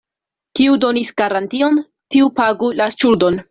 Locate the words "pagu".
2.41-2.75